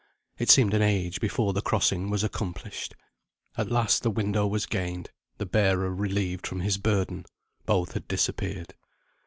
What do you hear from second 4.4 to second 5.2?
was gained;